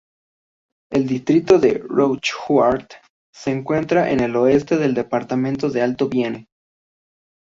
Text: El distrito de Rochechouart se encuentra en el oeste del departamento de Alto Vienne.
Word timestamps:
El 0.91 1.05
distrito 1.07 1.59
de 1.59 1.77
Rochechouart 1.87 2.93
se 3.31 3.51
encuentra 3.51 4.09
en 4.09 4.21
el 4.21 4.35
oeste 4.35 4.77
del 4.77 4.95
departamento 4.95 5.69
de 5.69 5.83
Alto 5.83 6.09
Vienne. 6.09 6.47